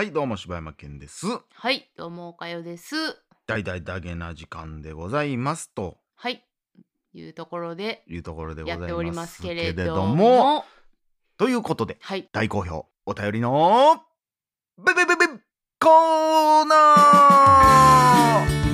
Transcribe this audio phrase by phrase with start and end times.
[0.00, 1.26] はいどうも柴山健です。
[1.26, 2.96] はい、どうもおかよです。
[3.46, 5.98] 大々だげな時間でございますと。
[6.14, 6.42] はい、
[7.12, 10.64] いうところでいうところでございますやっておりますけれけれども、ども
[11.36, 14.00] ということではい、大好評お便りの
[14.78, 15.26] ベベベベ
[15.78, 18.70] コーナー。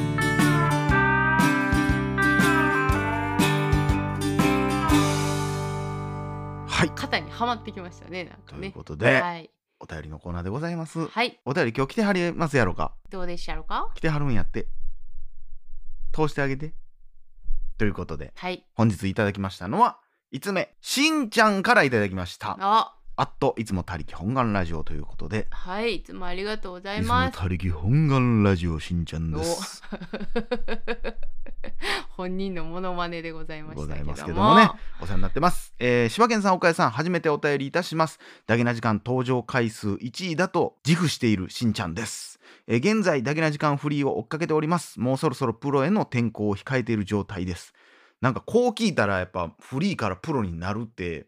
[6.68, 6.90] はい。
[6.94, 8.70] 肩にはまってきましたね、なんかというね。
[8.70, 9.50] ことで、はい、
[9.88, 11.06] お便りのコーナーでございます。
[11.06, 12.92] はい、お便り今日来てはりますやろか？
[13.08, 13.92] どうでしたろうか？
[13.94, 14.66] 来てはるんやって。
[16.12, 16.74] 通してあげて。
[17.78, 18.32] ということで。
[18.34, 20.00] はい、本日いただきましたのは
[20.32, 22.56] 5つ目しんちゃんからいただきました。
[22.58, 25.46] あ、あっといつも他力本願ラジオということで。
[25.50, 27.38] はい、いつもありがとうございいつもます。
[27.38, 29.82] 他力本願ラジオしんちゃんです。
[32.10, 34.10] 本人のモノマネでございましたけども。
[34.10, 34.70] ますけどもね。
[35.00, 38.18] お世話になってます、えー、柴犬さん岡谷さん初めてお便りいたします。
[38.46, 45.00] ダゲな時間登場回数1位だと自負しているしんちゃんです、えー現在ダゲな時間フリーを追っかけております。
[45.00, 47.72] もうそろそろプロへの転向を控えている状態です。
[48.20, 51.26] なんかこう聞いたらやっぱフリーからプロになるって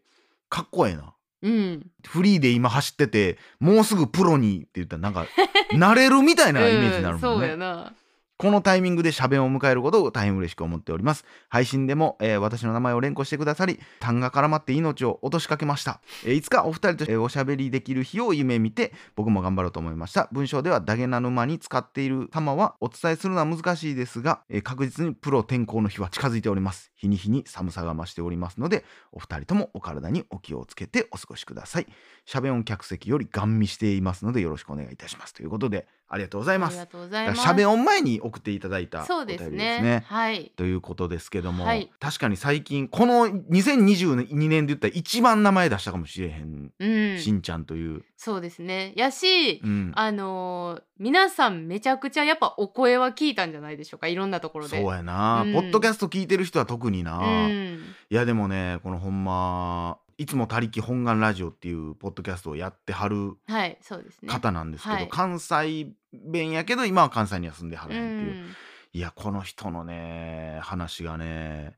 [0.49, 5.25] かっこええなうん、フリーで今走っててもうすぐプロにって言ったらなんか
[5.73, 7.93] なれるみたいなイメージになるうんそうもんね、やな。
[8.41, 11.25] このタイミングで写弁を迎えることを大変嬉しく思っております。
[11.49, 15.99] 配信でも、えー私の名前を連呼してくださり、痰が絡まって命を落としかけました。
[16.23, 20.29] えーいつかお二人と、えーおしゃべりできる日を夢見て、僕も頑張ろうと思いました。
[20.31, 26.93] 文章ではダゲナ沼に使っている玉はお伝えするのは難しいですが、えー確実にプロ転向の日は近づいております。
[26.95, 31.87] 日に日に寒さが増しておりますので、お二人ともお体にお気をつけてお過ごしください。
[32.23, 35.33] しゃべ音客席よりガン見していますので、よろしくお願いいたします。
[35.33, 36.87] ということで、ありがとうございますありが。
[36.87, 37.41] とうございます。
[37.41, 40.03] しゃべ音前に送っていただいたそうですお便りね。
[40.07, 40.51] はい。
[40.55, 48.93] ということですけども、はい確かに最近この2022年で言ったら一番名前出したかもしれへん、うんし、んちゃんという、そうですね。
[48.95, 54.81] やし、うん、あのー皆さんめちゃくちゃやっぱお声は聞いたんじゃないでしょうかいろんなところで。
[54.81, 57.79] そうやな、うんポッドキャスト聞いてる人は特にな、ういん、
[58.09, 64.27] やでもねこのほんまいつも「他力本願ラジオ」っていうポッドキャストをやってはるはいそうですね。
[64.27, 65.07] 方なんですけど、はい。
[65.09, 68.55] 関西弁やけど今は関西には住んではうらへんっていう、ん、
[68.93, 71.77] いやこの人のね話がね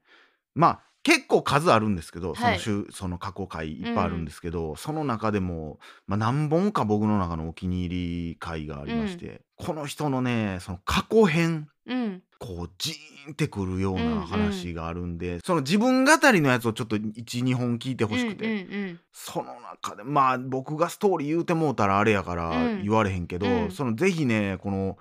[0.56, 2.60] まあ結構数あるんですけど、はい。
[2.60, 14.26] その週その過去回いっぱいあるんですけど、その中でも、まあ、何本か僕の中のお気に入り回がありまして、この人のねその過去編うん、こうジーンってくるよううんうなん。
[14.28, 19.00] 話があるんで、その自分語りのやつをちょっと12本聞いてほしくて、うんうん。
[19.12, 22.84] その中でまあ僕がストーリー言うてもうたらあれやからうん。
[22.84, 23.72] 言われへんけど、うん。
[23.72, 24.98] そのぜひねこの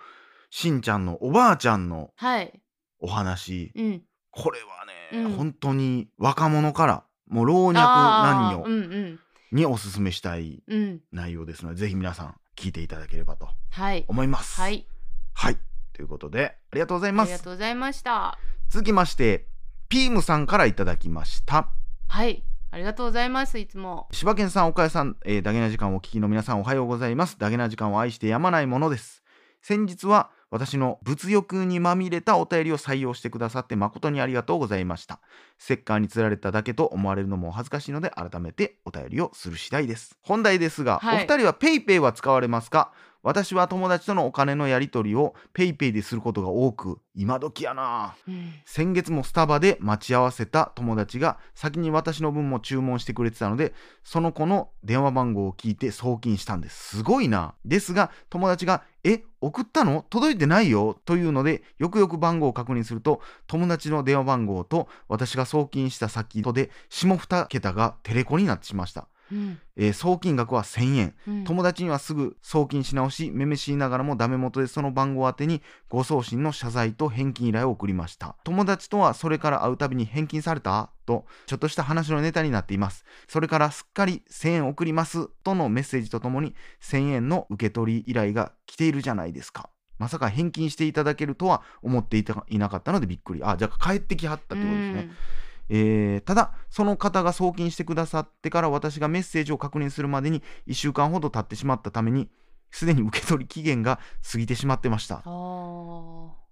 [0.50, 2.60] しんちゃんのおばあちゃんのはい、
[2.98, 4.58] お話うん、これ
[5.12, 5.32] はね、うん。
[5.36, 9.20] 本当に若者からもう老若男女あーうんうん。
[9.52, 14.60] におすすめしたいうん、内容ですので、ぜひ皆さん聞いていただければとはい、思います。
[14.60, 14.86] はい、
[15.34, 15.56] はい
[16.00, 17.28] ということでありがとうございます。
[17.28, 18.38] ありがとうございました。
[18.70, 19.48] 続きまして
[19.90, 21.68] ピームさんからいただきました。
[22.08, 24.08] はい、ありがとうございますいつも。
[24.10, 27.36] 柴犬さん岡谷さん、えーダゲな時間をお聞きの皆さんおはようございます。
[27.38, 29.22] ダゲな時間を愛してやまないものです。
[29.60, 35.20] 先日は私の物欲にまみれたお便りを採用してくださって誠にありがとうございました。
[35.58, 40.16] ステッカーにつられただけと思われるのもお恥ずかしいので改めてお便りをする次第です。
[40.22, 41.16] 本題ですが、はい。
[41.16, 42.90] お二人は PayPay は使われますか？
[43.22, 48.14] 私は友達とのお金のやり取りを PayPay ですることが多く今時やな。
[48.26, 56.96] うん、先月もスタバで待ち合わせた友達が先に私の分も注文してくれてたのでその子の電話番号を聞いて送金したんです。
[56.96, 57.54] すごいな。
[57.64, 60.04] ですが友達が「え送ったの？
[60.10, 78.36] 届いてないよ」というのでよくよく番号を確認すると友達の電話番号と私が送金した先とで下2桁がテレコになってしました、うん、えー送金額は1000円うん、友達にはすぐ送金し直し、めめしいながらもダメ元でその番号宛てにご送信の謝罪と返金依頼を送りました。
[78.44, 80.90] 友達とはそれから会うたびに返金された？
[81.06, 83.04] と、ちょっとした話のネタになっています。
[83.28, 85.28] それからすっかり1000円送ります？
[85.42, 89.70] とのメッセージとともに1000円の受け取り依頼が来ているじゃないですか。
[89.98, 93.42] まさか返金していただけるとは思っていたいなかったのでびっくり。
[93.44, 95.10] あ、じゃあ帰ってきはったってことですね。
[95.70, 102.28] えーただその方が送金してくださってから私がメッセージを確認するまでに1週間ほど経ってしまったために
[102.70, 103.98] すでに受け取り期限が
[104.30, 105.22] 過ぎてしまってました。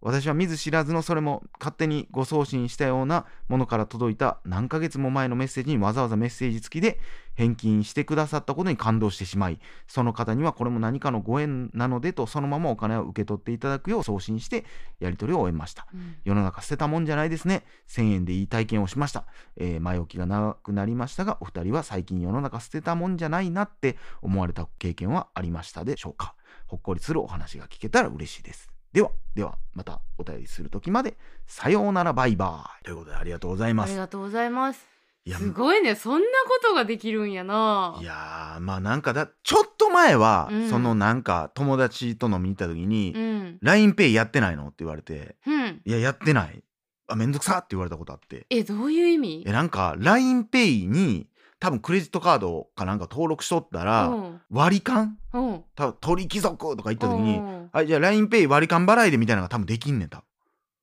[0.00, 7.00] 私は見ず知らずのそれも勝手にご送信したようなものから届いた何ヶ月も前のメッセージにわざわざメッセージ付きで
[7.34, 14.64] 返金してくださったことに感動してしまいその方にはこれも何かのご縁なのでとそのままお金を受け取っていただくよう送信して
[15.00, 15.86] やり取りを終えました。
[15.92, 16.16] うん。
[16.24, 17.64] 世の中捨てたもんじゃないですね。
[17.88, 19.24] 1000円でいい体験をしました、
[19.56, 26.34] えー前置きが長くなりましたがお二人は最近世の中捨てたもんじゃないなって思われた経験はありましたでしょうか。
[26.66, 28.68] ほっこりするお話が聞けたら嬉しいです
[28.98, 31.16] ではではまたお便りする時まで
[31.46, 32.84] さようならバイバイ。
[32.84, 33.90] ということでありがとうございます。
[33.90, 34.84] ありがとうございます。
[35.24, 35.94] いやすごいね。
[35.94, 37.96] そんなことができるんやな。
[38.00, 40.68] いやーまあなんかだちょっと前は、うん。
[40.68, 43.58] そのなんか友達と飲みに行った時に、うん。
[43.62, 45.80] LINEPay やってないのって言われてうん。
[45.84, 46.60] いややってない。
[47.06, 48.46] あめんどくさって言われたことあって。
[48.50, 49.44] えどういう意味？
[49.46, 51.28] えなんか LINEPay に
[51.60, 54.40] 多分クレジットカードかなんか登録しとったら、うん。
[54.50, 55.18] 割り勘？
[55.32, 55.64] うん。
[55.74, 60.22] 多分鳥貴族とか言った時に、うんはいじゃあ LINEPay 割り勘払いでみたいなのが多分できんねんた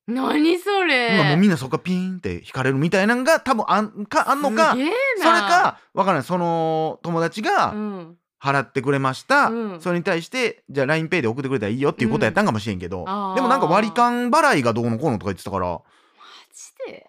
[0.08, 1.16] 何それ。
[1.16, 4.86] 今もうみんなそこからピーンって引かれるみたいなのが多分あんかあんのかそれ
[5.24, 6.24] なかわからない。
[6.24, 8.18] その友達うがん。
[8.40, 9.82] 払ってくれました、うん。
[9.82, 13.36] それに対してじゃあ LINEPay で送ってくれたらいいよっていうことやったんかもしれんけど、あー。
[13.36, 15.68] でもなんか割り勘払いがどうのこうのとか言ってたから。
[15.70, 15.82] マ
[16.54, 17.08] ジで？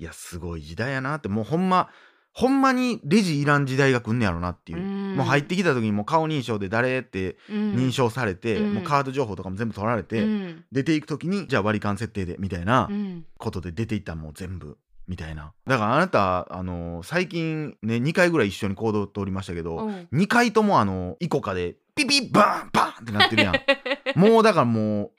[0.00, 1.28] いやすごい時代やなって。
[1.28, 1.88] もうほんま
[2.36, 5.16] ほんまにレジいらん時代が来んねやろなっていう、うん。
[5.16, 7.74] もう入ってきた時にもう顔認証で誰ってうん。
[7.76, 8.74] 認証されて、うん。
[8.74, 10.64] もうカード情報とかも全部取られて、うん。
[10.72, 13.24] 出ていく時にじゃあ割り勘設定でみたいなうん。
[13.38, 14.76] ことで出ていったらもう全部
[15.06, 15.52] みたいな。
[15.64, 19.90] だからあなたあのー最近ね2回ぐらい一緒に行動通りましたけど、う。
[19.90, 23.54] ん2回ともあのイコカでピピバーンバーンってなってるやん。
[24.18, 25.10] もうだからもう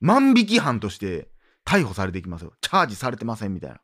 [0.00, 1.28] 万引き犯として
[1.66, 2.54] 逮捕されていきますよ。
[2.62, 3.80] チャージされてませんみたいな。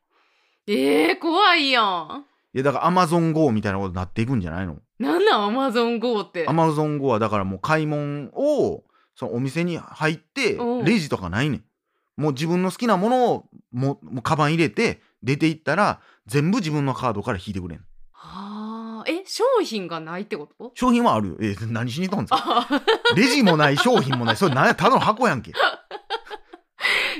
[0.65, 4.77] えー、怖いやんいやだからアマゾン GO みたいなことになっていくんじゃないの？
[4.99, 6.45] なんなんアマゾン GO って？
[6.47, 8.83] アマゾン GO はだからもう買い物を
[9.15, 10.81] そのお店に入ってう。
[10.81, 11.63] んレジとかないねん。
[12.17, 17.79] もう自分の好きなものをもうもうカバン入れて出て行ったら全部自分のカードから引いてくれん。
[18.11, 19.09] はあ。
[19.09, 20.71] え商品がないってこと？
[20.73, 21.37] 商品はあるよ。
[21.41, 22.67] え何しに行ったんですか？
[22.69, 24.37] あレジもない商品もない。
[24.37, 25.53] それ何やただの箱やんけ。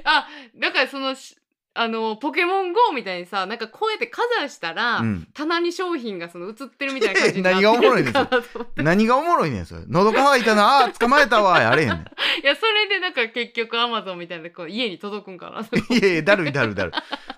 [0.05, 0.27] あ
[0.59, 1.35] だからそのし
[1.81, 5.27] あのポケモン GO みたいにさなんかこうやってかざしたら、うん。
[5.33, 9.81] 棚に商品がその映ってるみたいな感じになって 何がおもろいねんるかなと思って何がおもろいねんそれ。
[9.87, 11.97] 喉乾いたなあー捕まえたわやれへんねん。
[12.43, 16.93] いやそれでなんか結局アマゾンみたいなこう家に届くんかなといやいやだるいだるいだるい。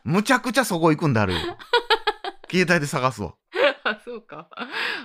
[0.05, 1.35] むちゃくちゃそこ行くんだるい
[2.49, 3.35] 携帯で探すわ。
[3.83, 4.47] あそうか。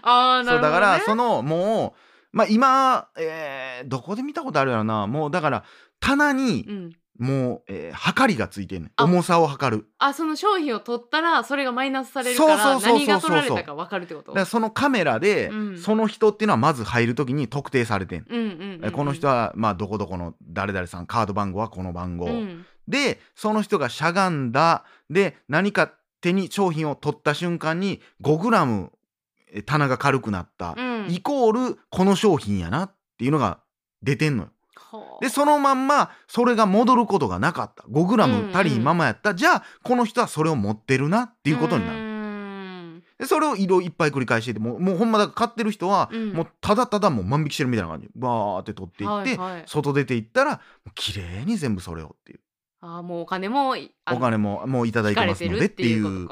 [0.00, 1.94] あーなるほど、ね、そうだからそのも
[2.32, 5.06] うまあ今、えーどこで見たことあるやろな。
[5.06, 5.64] もうだから
[6.00, 8.92] 棚にうん、もう、えー測りがついてんねん。
[8.96, 9.86] あ重さを測る。
[9.98, 14.28] あその商品を取ったらそれがマイナスされるから何が取られたか分かるってこと？
[14.28, 15.78] だからそのカメラで、うん。
[15.78, 18.80] その人っていうのはまず入る時に特定されてん、うんうんうんうん。
[18.84, 22.66] えこの人はまあどこどこの誰々さんカード番号はこの番号、うん。
[22.88, 24.84] でその人がしゃがんだ。
[25.10, 28.90] で何か手に商品を取った瞬間に 5g
[29.52, 31.06] え棚が軽くなった、うん。
[31.08, 33.60] イコールこの商品やなっていうのが
[34.02, 34.50] 出てんのよ。
[34.92, 37.84] はあでそのまんまそれが戻ることがなかった。
[37.88, 38.56] うんう 5g ん。
[38.56, 42.06] 足りひんままやった、じゃあこの人はそれを持ってるなっていうことになる。
[43.18, 46.32] でそれを色いっぱい繰り返していてもうもうほんまだから買ってる人は、うん。
[46.32, 48.08] もうただただもう万引きしてるみたいな感じ。
[48.14, 49.64] バーって取っていって、はいはい。
[49.66, 50.60] 外出ていったら
[50.94, 52.40] 綺麗に全部それをっていう。
[52.80, 53.74] あーもうお金も
[54.12, 56.28] お金ももういただいてますのでっていいう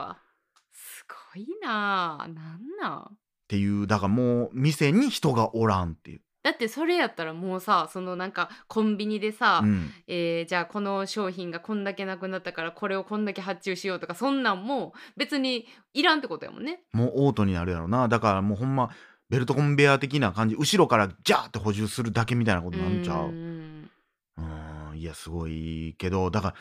[0.72, 3.00] すごいなあなんなん？
[3.00, 3.16] っ
[3.48, 16.82] ていうだからもう店に人がおらんっていう、だってそれやったらもうさそのなんかコンビニでさ、うん、えーじゃあこの商品がこんだけなくなったからこれをこんだけ発注しようとかそんなんも別にいらんってことやもんね。
[16.92, 18.06] もうオートになるやろな。
[18.08, 18.90] だからもうほんま
[19.30, 23.28] ベルトコンベヤー的な感じ後ろからジャーって補充するだけみたいなことなんちゃう？
[23.28, 23.90] うん。
[24.36, 24.42] う
[24.92, 26.54] んいやすごいけどだから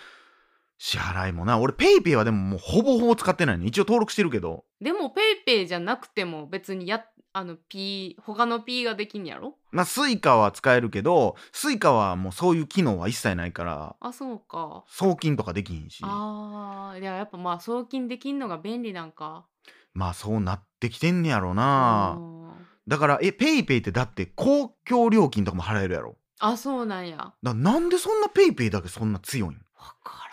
[0.86, 1.58] 支払いもな。
[1.60, 3.68] 俺ペイペイはでももうほぼほぼ使ってないね。
[3.68, 4.66] 一応登録してるけど。
[4.82, 9.56] でもペイペイじゃなくても別にやあの P 他の P ができんやろ？
[9.72, 13.96] まあスイカは使えるけどスイカはもうそういう機能は一切ないから。
[14.02, 14.84] あそうか。
[14.90, 16.02] 送金とかできひんし。
[16.04, 19.46] あーいややっぱまあ送金できんのが便利なんか。
[19.94, 22.18] まあそうなってきてんねやろな。
[22.18, 22.50] うん。
[22.90, 26.18] だからえペイペイってだって公共料金とかも払えるやろ。
[26.40, 27.34] あそうなんや。
[27.42, 29.62] だなんでそんなペイペイだけそんな強いん？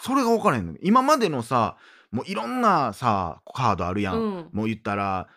[0.00, 0.74] それが分からへんの。
[0.82, 1.76] 今までのさ
[2.10, 4.48] もういろんなさカードあるやん、うん。
[4.52, 5.28] もう言ったら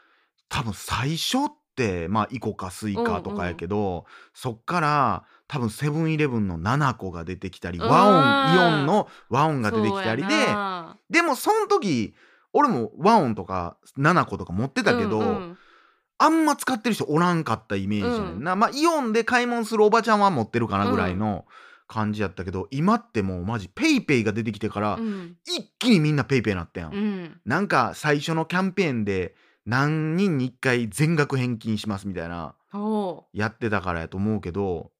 [0.49, 1.39] 多分最初っ
[1.75, 7.85] てまあイコカスイカとかやけど、そっから多分セブンイレブンの7個が出てきたりうん。
[7.87, 10.29] WAONイオンの WAONが出てきたりで
[11.09, 12.13] でもその時
[12.53, 15.57] 俺も WAONとか nanacoとか持ってたけど、うんうん。
[16.19, 21.45] あんま使ってる人おらんかったイメージやねんな、まあイオンで買い物するおばちゃんは持ってるかなぐらいの
[21.87, 25.37] 感じやったけど今ってもうマジペイペイが出てきてから、うん。
[25.45, 27.41] 一気にみんなペイペイなったやん、うん。
[27.45, 29.35] なんか最初のキャンペーンで
[29.65, 34.91] 何人に1回全額返金しますみたいなおやってたからやと思うけど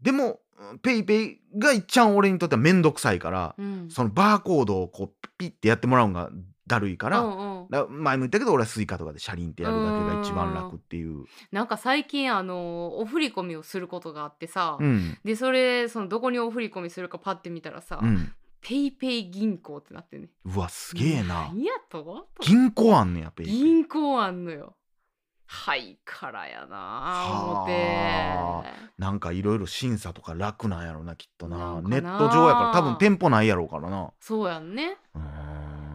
[0.00, 0.38] でも
[0.82, 3.90] ペイペイが一番俺にとってはめんどくさいから、ううん。
[3.90, 6.30] そのバーコードをこうピッてやってもらうんが
[6.70, 7.66] だるいから、うんうん。
[7.68, 11.24] だ前も言ったけど俺はスイカとかでシャリンってやるだけが一番楽っていう。
[11.50, 15.18] なんか最近あのお振り込みをすることがあってさ、うん。
[15.24, 21.48] でそれそのどこにお振り込みするかパッて見たらさ、うん、ペイペイ銀行ってなってんねうわすげえな。
[21.52, 22.28] 何やと？
[22.40, 23.56] 銀行あんねやペイペイ。
[23.56, 24.76] 銀行あんのよ。
[25.52, 27.72] はいからやな思って。
[27.72, 28.64] は
[28.98, 31.82] なんかいろいろ審査とか楽なんやろなきっとな。
[31.82, 34.12] ネット上やから多分店舗ないやろうからな。
[34.20, 34.96] そうやんね。
[35.12, 35.24] うーん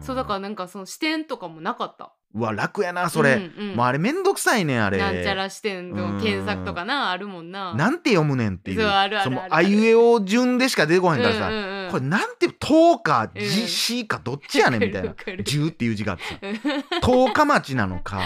[0.00, 2.12] そうだからなんかその視点とかもなかった。
[2.34, 3.76] うわ楽やなそれ、うんうん。
[3.76, 4.98] もうあれめんどくさいねんあれ。
[4.98, 7.72] なんちゃら視点の検索とかなあるもんな。
[7.74, 8.80] なんて読むねんっていう。
[8.80, 11.90] そうあるあるのあいうえお順でしか出てこへんからさ、うんうんうん。
[11.92, 15.08] これなんて10かうん GC かどっちやねんみたいな。
[15.08, 15.32] わかる。
[15.32, 17.00] わかる10っていう字があってさ。
[17.02, 18.20] 十日町なのか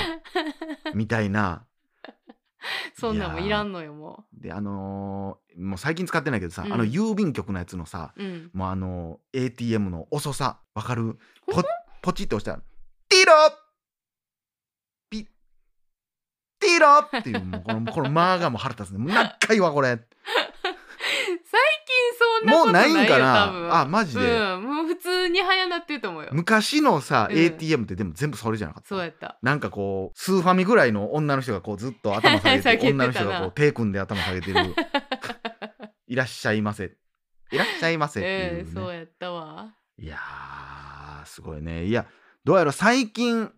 [0.94, 1.62] みたいな
[2.95, 6.73] そんなんもいらんのよもであのーもう最近使ってないけどさ、うん。
[6.73, 8.50] あの郵便局のやつのさううん。
[8.52, 11.19] もうあの ATM の遅さわかる？
[11.47, 11.69] ほんポ
[12.02, 12.59] ポチって押したら
[13.09, 13.33] 「ティロ
[15.11, 15.26] ピッ。
[16.61, 18.99] ティロ!」っていうもうこのこの間がもう腹立つね。
[18.99, 21.59] もう何回はこれ最近そんなことな
[22.14, 23.80] いよもうないんかな？
[23.82, 24.40] あマジで？
[24.40, 26.30] うん、もう普通に早なってると思うよ。
[26.32, 27.38] 昔のさ、うん。
[27.38, 28.88] ATM ってでも全部それじゃなかった？
[28.88, 29.38] そうやった。
[29.42, 34.75] なんかこうスーファミぐらいの女の人がこうずっと頭下げて て女の人がこう手組んで頭下げてる。
[36.09, 36.97] いらっしゃいませ。
[37.52, 38.61] いらっしゃいませっていう、ね。
[38.61, 39.75] うんそうやったわ。
[39.99, 41.85] いやーすごいね。
[41.85, 42.06] いや
[42.44, 43.52] どうやら最近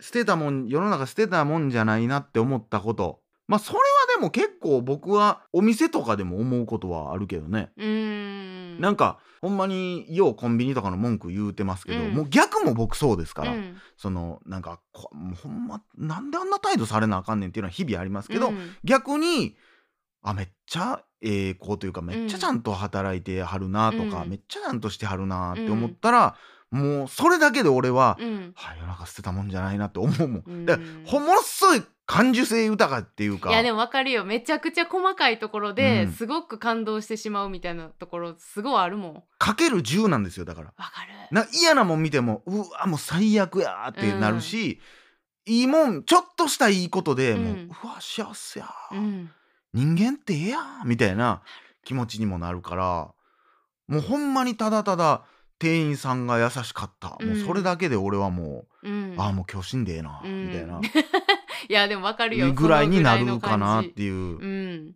[0.00, 3.21] 捨てたもん世の中捨てたもんじゃないなって思ったこと
[3.52, 3.84] まあそれは
[4.16, 8.80] でも結構僕はお店とかでも思うことはあるけどね、うーん。
[8.80, 12.14] なんかほんまにようコンビニとかの文句言うてますけど、うん。
[12.14, 13.76] もう逆も僕そうですから、うん。
[13.98, 18.58] そのなんかこもうほんまなんであんな態度されなあかんねんっていうのは日々ありますけど、うん。
[18.84, 19.54] 逆に
[20.22, 24.30] あめっちゃええ子というかめっちゃちゃんと働いてはるなとか、うん。
[24.30, 26.36] めっちゃちゃんとしてはるなって思ったら、
[26.72, 28.52] もうそれだけで俺は、うん。
[28.56, 30.42] はい夜中捨てたもんじゃないなって思うもん。
[30.46, 30.66] うん。
[30.66, 33.50] だからものすごい感受性豊かっていうか。
[33.50, 34.24] いやでも分かるよ。
[34.24, 36.12] めちゃくちゃ細かいところでうん。
[36.12, 39.22] すごく感動してしまうみたいなところすごいあるもん。
[39.38, 40.68] かける10なんですよだから。
[40.68, 41.12] わかる。
[41.30, 44.80] な嫌なもん見てもうわもう最悪やーってなるし、
[45.44, 48.66] いいもんちょっとしたいいことで、もううんうわ幸せや。
[49.74, 51.42] 人間ってええやんみたいな
[51.84, 53.14] 気持ちにもなるから
[53.88, 55.24] もうほんまにただただ
[55.62, 57.28] 店員さんが優しかった、うん。
[57.28, 59.12] もうそれだけで俺はもうん。
[59.12, 60.48] う、ああもう今日死んでええな、うん。
[60.48, 60.80] みたいな。
[61.68, 62.52] いやでも分かるよ。
[62.52, 64.14] ぐらいになるかなっていう。
[64.14, 64.94] うん。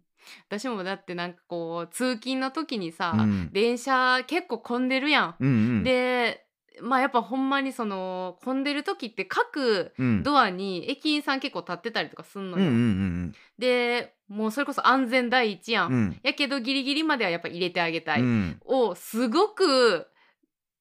[0.48, 3.50] 私もだってなんかこう通勤の時にさ、うん。
[3.52, 6.44] 電車結構混んでるやん、うんうん、で
[6.82, 12.80] まあやっぱほんまにその混んでる時って各うん、ドアに駅員さん結構立ってたりとかすんのよ、うんうんう
[13.26, 13.34] ん。
[13.58, 15.92] でもうそれこそ安全第一やん。
[15.92, 16.20] うん。
[16.24, 18.60] やけどギリギリまではやっぱ入れてあげたい、うん。
[18.64, 20.08] をすごく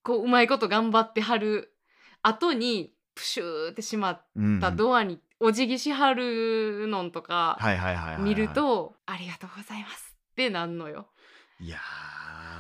[0.06, 1.74] こううまいこと頑張ってはる
[2.22, 7.58] 後にプシューってしまっうんたドアにお辞儀しはるのんとか
[8.20, 11.08] 見ると「ありがとうございます」ってなんのよ。
[11.60, 11.78] いや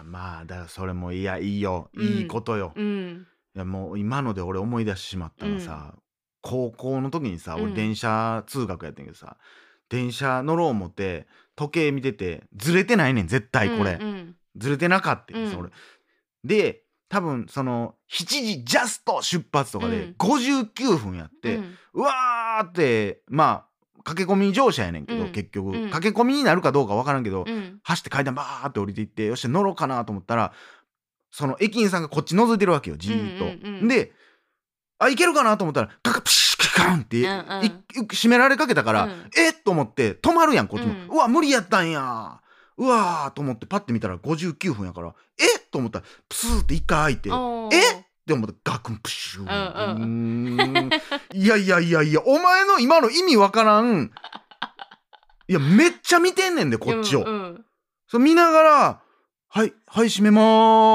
[0.01, 1.89] ーまあだからそれもいやいいよ。
[1.93, 2.05] うん。
[2.05, 3.27] いいことよ、いうん。
[3.53, 5.93] やもう今ので俺思い出してしまったのさ、
[6.41, 7.63] 高校の時にさうん。
[7.65, 9.37] 俺電車通学やってんけどさ、
[9.89, 14.35] 電車乗ろう思って時計見ててずれてないねん絶対これ、うんうん。
[14.55, 15.55] ずれてなかったうん。
[15.57, 15.69] 俺。
[16.45, 16.84] で
[17.15, 20.15] 多分その7時ジャスト出発とかでうん。
[20.17, 21.61] 59分やって、
[21.93, 25.31] うわーってまあ駆け込み乗車やねんけど、うん。
[25.31, 25.89] 結局、うん。
[25.91, 27.79] 駆け込みになるかどうかわからんけど、うん。
[27.83, 30.51] 走って階段バーって降りていってよっしゃ乗ろうかなと思ったら
[31.31, 33.39] その駅員さんがこっち覗いてるわけよじーっ
[33.81, 33.87] と。
[33.87, 34.11] で
[34.99, 37.21] あいけるかなと思ったらカカプシュカカンって、
[38.11, 39.11] 閉められかけたから、うん。
[39.37, 41.07] えっと思って止まるやんこっちも、うん。
[41.07, 42.41] うわ無理やったんや。
[42.77, 47.33] うわーと思ってパッて見たら59分やからえっと思ったらプスーって一回開いてえ？
[47.33, 50.89] って思ってガクンプシューうんうーん。
[51.33, 54.11] いやいやいやいやお前の今の意味わからん。
[55.47, 57.65] いやめっちゃ見てんねんでこっちを、うんうん。
[58.07, 59.01] そう見ながら
[59.49, 60.41] 「はいはい閉めま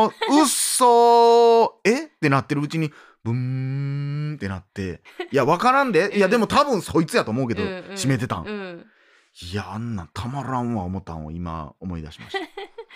[0.06, 0.16] ーす。
[0.30, 1.70] うっそー。
[1.84, 2.06] え？
[2.06, 2.90] ってなってるうちに
[3.22, 5.02] ブーンってなって。
[5.30, 6.16] いやわからんで。
[6.16, 7.96] いやうんでも多分そいつやと思うけど、うんうん。
[7.96, 8.86] 閉めてたん、うん。
[9.52, 12.38] いやあんなんたまらんわ思ったんを今思い出しました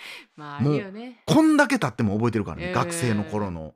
[0.35, 1.21] まああるよね。
[1.25, 2.73] こんだけ経っても覚えてるからね、うん。
[2.73, 3.75] 学生の頃の。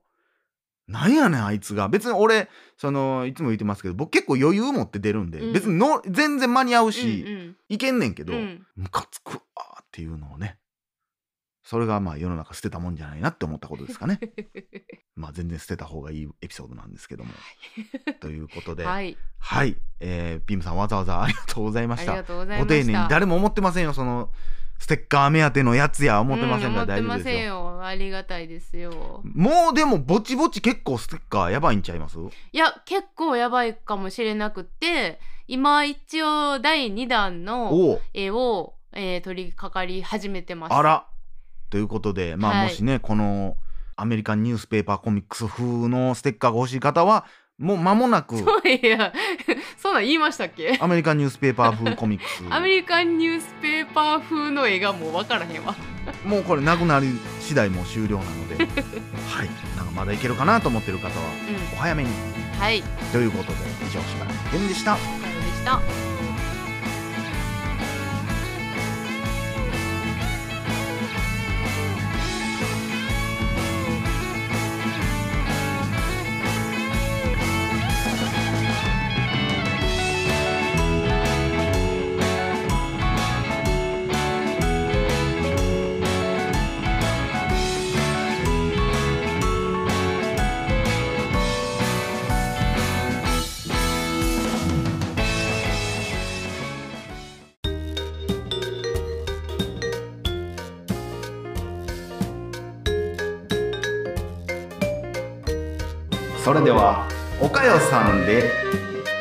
[0.87, 1.87] なんやねんあいつが。
[1.87, 5.53] 別に俺そのいつも言ってますけど僕結構余裕持って出るんで、うん。
[5.53, 8.39] 別にの全然間に合うし、うんいけんねんけど、うん。
[8.39, 10.57] うんムカつくわーっていうのをね
[11.69, 14.19] それがまあ世の中捨てたもんじゃないなって思ったことですかね。
[15.15, 17.31] まあ全然捨てた方がいいエピソードなんですけども。
[18.19, 22.13] ということで、 はい、はい、えーピームさんわざわざありがとうございました。
[22.13, 22.27] ありが。
[22.27, 22.85] とうございごました。
[22.85, 24.31] 丁寧に誰も思ってませんよその
[24.79, 26.79] ステッカー目当てのやつや思ってませんか？
[26.79, 27.43] ら大丈夫う思ってませんですよ。
[27.45, 29.21] よありがたいですよ。
[29.23, 32.17] もうでもぼちぼち結構ステッカーやばいんちゃいます？
[32.17, 40.73] いや結構やばいかもしれなくって今一応第2弾の絵を、えー取り掛かり始めてます。
[40.73, 41.05] あら。
[41.69, 42.67] ということでまあ、はい。
[42.69, 43.57] もしねこの
[43.95, 47.25] アメリカンニュースペーパーコミックス風のステッカーが欲しい方は
[47.59, 48.37] もう間もなく。
[48.37, 49.11] そういや
[49.77, 50.77] そんなん言いましたっけ？
[50.81, 52.43] アメリカンニュースペーパー風コミックス。
[52.49, 55.75] アメリカンニュースペーパー風の絵がもう分からへんわ。
[56.25, 58.55] もうこれなくなり次第もう終了なので。
[59.29, 59.49] はい。
[59.77, 61.15] なんかまだいけるかなと思ってる方はう
[61.73, 62.09] お早めに。
[62.09, 62.13] ん
[62.59, 62.81] はい。
[63.11, 64.95] ということで以上しばらくゲンでした。
[64.95, 65.81] でした
[106.43, 107.07] それでは
[107.41, 108.49] おかよさんで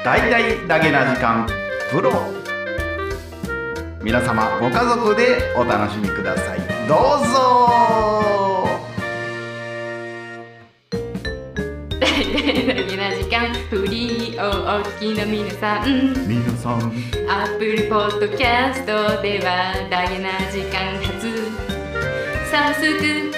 [0.05, 1.47] 大々だけな時間
[1.91, 2.13] プロ。
[4.03, 6.59] 皆様ご家族でお楽しみください。
[6.87, 7.39] どうぞ。
[12.01, 16.15] 大々な時間フリーをお聞きの皆さん。
[16.27, 16.93] 皆さん。
[17.29, 21.29] アップルポッドキャストではダゲな時間初。
[22.51, 23.33] 早速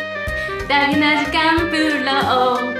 [0.68, 2.79] ダゲな時間プロを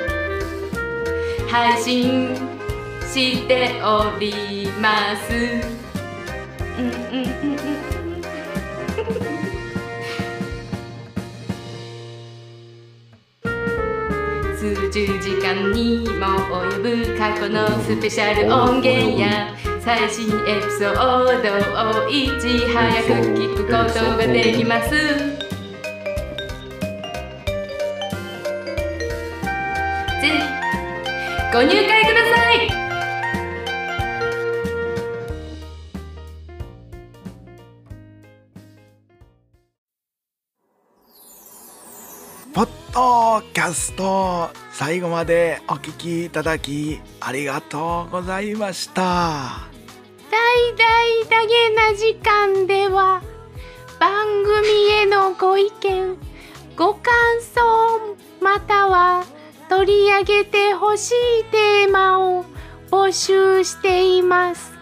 [1.51, 2.29] 配信
[3.13, 5.27] しております。
[14.57, 16.39] 数十時間にも
[16.79, 19.49] 及ぶ過去のスペシャル音源や
[19.81, 25.40] 最新エピソードをいち早く聞くことができます。
[31.53, 32.71] ご入会ください。
[42.55, 49.69] ポッドキャスト最後までお聞きいただきありがとうございました。
[50.31, 50.81] 大々
[51.29, 53.23] だげな時間では
[53.99, 54.69] 番組
[55.01, 56.17] へのご意見
[56.77, 59.25] ご感想または
[59.71, 62.45] 取り上げてほしいテーマを
[62.91, 64.73] 募集しています。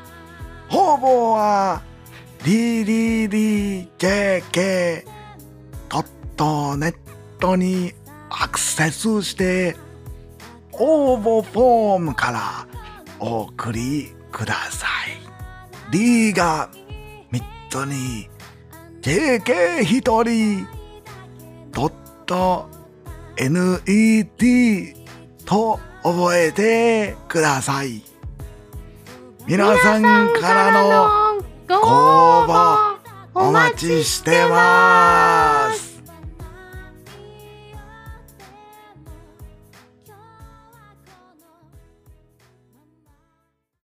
[0.71, 1.83] 応募は
[2.43, 3.99] ddjk
[5.91, 6.95] ドットネッ
[7.39, 7.93] トに
[8.31, 9.77] アクセスして
[10.73, 12.67] 応募フォームから
[13.21, 15.93] お送りください。
[15.93, 16.71] D が
[17.31, 18.31] 3つに
[19.03, 20.67] JK1 人
[21.73, 21.93] ドッ
[22.25, 22.78] ト
[23.39, 24.95] NED
[25.45, 28.03] と覚えてください。
[29.47, 32.99] 皆さんからのご応募
[33.35, 35.58] お待ちしてます。